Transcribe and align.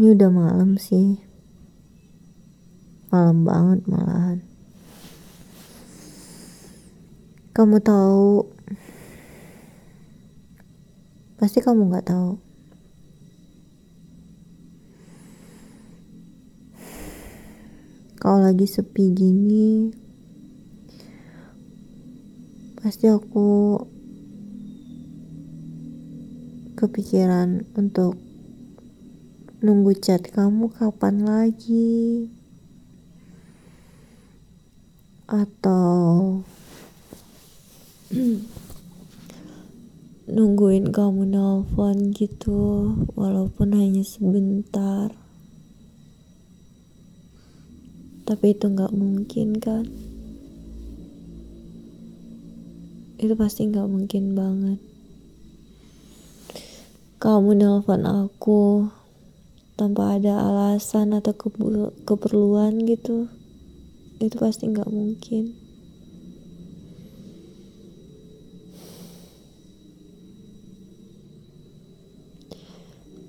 Ini 0.00 0.16
udah 0.16 0.32
malam 0.32 0.80
sih. 0.80 1.20
Malam 3.12 3.44
banget 3.44 3.84
malahan. 3.84 4.40
Kamu 7.52 7.84
tahu 7.84 8.48
Pasti 11.40 11.64
kamu 11.64 11.88
nggak 11.88 12.12
tahu. 12.12 12.36
Kalau 18.20 18.44
lagi 18.44 18.68
sepi 18.68 19.08
gini, 19.16 19.88
pasti 22.76 23.08
aku 23.08 23.80
kepikiran 26.76 27.64
untuk 27.72 28.20
nunggu 29.60 29.92
chat 29.92 30.24
kamu 30.32 30.72
kapan 30.72 31.20
lagi? 31.20 32.32
Atau 35.28 36.40
nungguin 40.32 40.88
kamu 40.88 41.28
nelfon 41.28 42.16
gitu 42.16 42.96
walaupun 43.12 43.76
hanya 43.76 44.00
sebentar. 44.00 45.12
Tapi 48.24 48.56
itu 48.56 48.64
nggak 48.64 48.96
mungkin 48.96 49.60
kan? 49.60 49.84
Itu 53.20 53.36
pasti 53.36 53.68
nggak 53.68 53.92
mungkin 53.92 54.32
banget. 54.32 54.80
Kamu 57.20 57.52
nelfon 57.52 58.08
aku 58.08 58.88
tanpa 59.80 60.20
ada 60.20 60.36
alasan 60.44 61.16
atau 61.16 61.32
keperluan 62.04 62.84
gitu 62.84 63.32
itu 64.20 64.36
pasti 64.36 64.68
nggak 64.68 64.92
mungkin. 64.92 65.56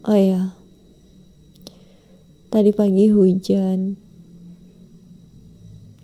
Oh 0.03 0.19
ya 0.19 0.51
tadi 2.51 2.75
pagi 2.75 3.07
hujan. 3.07 3.95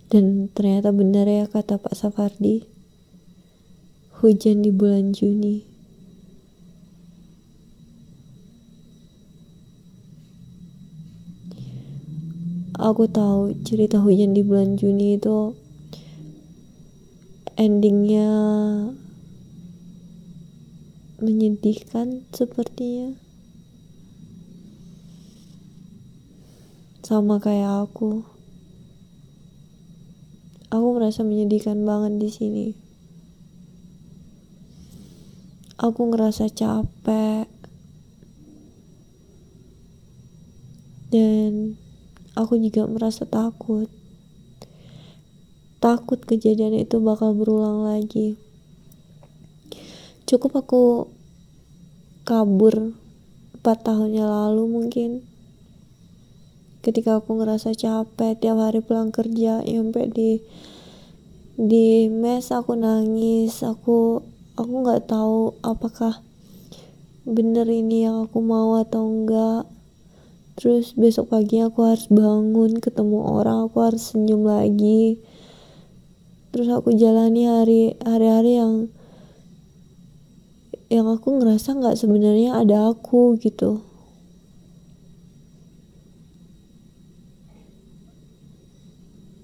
Dan 0.08 0.48
ternyata 0.56 0.88
benar 0.88 1.28
ya 1.28 1.44
kata 1.44 1.76
Pak 1.76 1.92
Safardi 1.92 2.64
hujan 4.24 4.64
di 4.64 4.72
bulan 4.72 5.12
Juni 5.12 5.67
aku 12.78 13.10
tahu 13.10 13.58
cerita 13.66 13.98
hujan 13.98 14.38
di 14.38 14.46
bulan 14.46 14.78
Juni 14.78 15.18
itu 15.18 15.50
endingnya 17.58 18.30
menyedihkan 21.18 22.22
sepertinya. 22.30 23.18
Sama 27.02 27.42
kayak 27.42 27.90
aku. 27.90 28.22
Aku 30.70 30.86
merasa 30.94 31.26
menyedihkan 31.26 31.82
banget 31.82 32.22
di 32.22 32.30
sini. 32.30 32.66
Aku 35.82 36.14
ngerasa 36.14 36.46
capek 36.46 37.50
dan 41.08 41.74
aku 42.48 42.56
juga 42.56 42.88
merasa 42.88 43.28
takut. 43.28 43.92
Takut 45.84 46.16
kejadian 46.16 46.80
itu 46.80 46.96
bakal 46.96 47.36
berulang 47.36 47.84
lagi. 47.84 48.40
Cukup 50.24 50.64
aku 50.64 51.12
kabur 52.24 52.96
4 53.60 53.84
tahun 53.84 54.16
lalu 54.16 54.64
mungkin. 54.64 55.28
Ketika 56.80 57.20
aku 57.20 57.36
ngerasa 57.36 57.76
capek 57.76 58.40
tiap 58.40 58.64
hari 58.64 58.80
pulang 58.80 59.12
kerja 59.12 59.60
sampai 59.60 60.08
di 60.08 60.40
di 61.60 62.08
mes 62.08 62.48
aku 62.48 62.80
nangis 62.80 63.60
aku 63.60 64.24
aku 64.56 64.72
nggak 64.88 65.04
tahu 65.04 65.52
apakah 65.60 66.24
bener 67.28 67.68
ini 67.68 68.08
yang 68.08 68.24
aku 68.24 68.40
mau 68.40 68.80
atau 68.80 69.04
enggak 69.04 69.68
terus 70.58 70.90
besok 70.98 71.30
pagi 71.30 71.62
aku 71.62 71.86
harus 71.86 72.10
bangun 72.10 72.82
ketemu 72.82 73.22
orang 73.22 73.70
aku 73.70 73.78
harus 73.78 74.10
senyum 74.10 74.42
lagi. 74.42 75.22
Terus 76.50 76.66
aku 76.74 76.90
jalani 76.98 77.46
hari 77.46 77.94
hari-hari 78.02 78.58
yang 78.58 78.74
yang 80.90 81.06
aku 81.06 81.38
ngerasa 81.38 81.78
nggak 81.78 81.94
sebenarnya 81.94 82.58
ada 82.58 82.90
aku 82.90 83.38
gitu. 83.38 83.86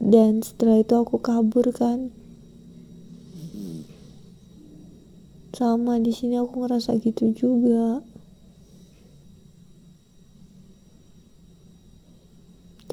Dan 0.02 0.42
setelah 0.42 0.82
itu 0.82 0.98
aku 0.98 1.22
kabur 1.22 1.70
kan. 1.70 2.10
Sama 5.54 6.02
di 6.02 6.10
sini 6.10 6.42
aku 6.42 6.66
ngerasa 6.66 6.98
gitu 6.98 7.30
juga 7.30 8.02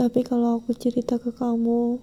Tapi 0.02 0.26
kalau 0.26 0.58
aku 0.58 0.74
cerita 0.74 1.22
ke 1.22 1.30
kamu, 1.30 2.02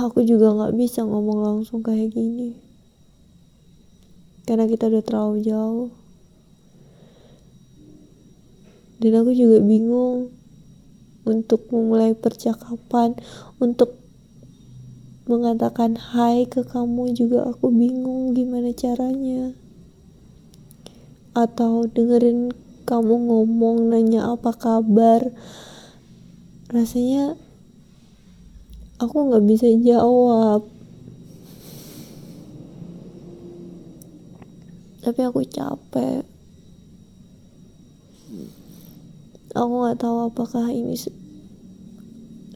aku 0.00 0.24
juga 0.24 0.56
gak 0.56 0.72
bisa 0.80 1.04
ngomong 1.04 1.44
langsung 1.44 1.84
kayak 1.84 2.16
gini. 2.16 2.56
Karena 4.48 4.64
kita 4.64 4.88
udah 4.88 5.04
terlalu 5.04 5.44
jauh. 5.44 5.92
Dan 8.96 9.12
aku 9.12 9.36
juga 9.36 9.60
bingung 9.60 10.32
untuk 11.28 11.68
memulai 11.68 12.16
percakapan, 12.16 13.12
untuk 13.60 13.92
mengatakan 15.28 16.00
hai 16.00 16.48
ke 16.48 16.64
kamu 16.64 17.12
juga 17.12 17.44
aku 17.44 17.68
bingung 17.68 18.32
gimana 18.32 18.72
caranya. 18.72 19.52
Atau 21.36 21.84
dengerin 21.92 22.67
kamu 22.88 23.28
ngomong 23.28 23.92
nanya 23.92 24.32
apa 24.32 24.56
kabar. 24.56 25.28
Rasanya 26.72 27.36
aku 28.96 29.28
nggak 29.28 29.44
bisa 29.44 29.68
jawab. 29.84 30.64
Tapi 35.04 35.20
aku 35.20 35.44
capek. 35.44 36.24
Aku 39.52 39.72
nggak 39.84 40.00
tahu 40.00 40.32
apakah 40.32 40.72
ini 40.72 40.96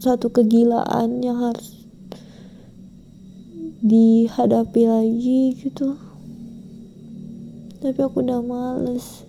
satu 0.00 0.32
kegilaan 0.32 1.20
yang 1.20 1.44
harus 1.44 1.84
dihadapi 3.84 4.82
lagi 4.88 5.60
gitu. 5.60 6.00
Tapi 7.84 7.98
aku 8.00 8.24
udah 8.24 8.40
males 8.40 9.28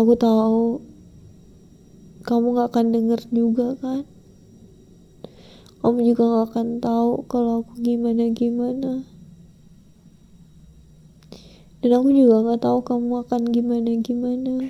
aku 0.00 0.16
tahu. 0.16 0.80
Kamu 2.24 2.56
gak 2.56 2.72
akan 2.72 2.86
denger 2.92 3.20
juga 3.32 3.76
kan? 3.80 4.08
Kamu 5.80 5.98
juga 6.04 6.22
gak 6.24 6.46
akan 6.52 6.66
tahu 6.80 7.10
kalau 7.28 7.64
aku 7.64 7.80
gimana 7.80 8.28
gimana 8.32 9.04
dan 11.80 11.96
aku 11.96 12.12
juga 12.12 12.44
gak 12.44 12.60
tahu 12.60 12.84
kamu 12.84 13.24
akan 13.24 13.42
gimana 13.48 13.88
gimana 14.04 14.68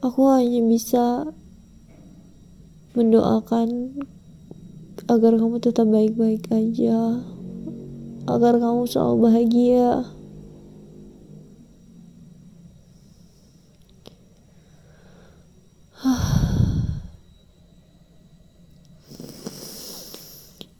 aku 0.00 0.30
hanya 0.32 0.64
bisa 0.64 1.28
mendoakan 2.96 3.98
agar 5.08 5.38
kamu 5.38 5.56
tetap 5.62 5.86
baik-baik 5.88 6.48
aja. 6.50 7.22
Agar 8.28 8.60
kamu 8.60 8.84
selalu 8.84 9.16
bahagia 9.24 10.04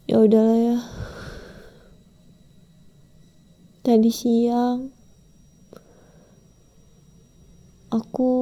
ya 0.09 0.25
udahlah 0.25 0.57
ya. 0.57 0.77
Tadi 3.85 4.09
siang 4.09 4.89
aku 7.93 8.33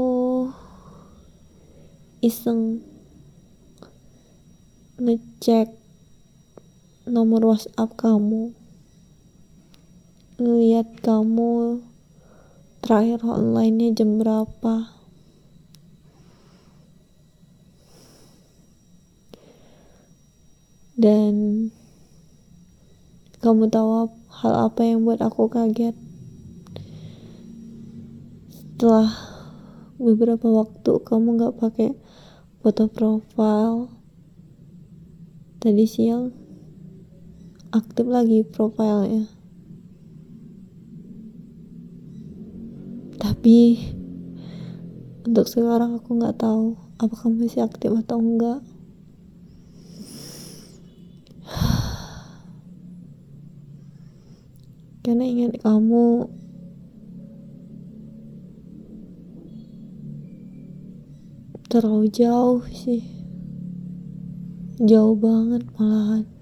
iseng 2.24 2.80
ngecek 4.96 5.76
nomor 7.04 7.44
WhatsApp 7.52 8.00
kamu. 8.00 8.56
Ngeliat 10.40 11.04
kamu 11.04 11.84
terakhir 12.80 13.28
online-nya 13.28 13.92
jam 13.92 14.24
berapa 14.24 14.97
dan 20.98 21.70
kamu 23.38 23.70
tahu 23.70 24.10
hal 24.34 24.54
apa 24.66 24.82
yang 24.82 25.06
buat 25.06 25.22
aku 25.22 25.46
kaget? 25.46 25.94
Setelah 28.50 29.14
beberapa 30.02 30.50
waktu 30.50 30.92
kamu 31.06 31.38
gak 31.38 31.58
pakai 31.62 31.94
foto 32.66 32.90
profile 32.90 33.94
tadi 35.62 35.86
siang 35.86 36.34
aktif 37.70 38.06
lagi 38.10 38.42
profilnya. 38.42 39.30
Tapi 43.22 43.78
untuk 45.30 45.46
sekarang 45.46 46.02
aku 46.02 46.18
nggak 46.18 46.42
tahu 46.42 46.78
apakah 46.98 47.30
masih 47.30 47.66
aktif 47.66 47.94
atau 47.94 48.18
enggak 48.18 48.66
karena 55.08 55.24
ingat 55.24 55.64
kamu. 55.64 56.28
Terlalu 61.72 62.12
jauh 62.12 62.68
sih. 62.68 63.08
Jauh 64.84 65.16
banget 65.16 65.64
malahan 65.80 66.37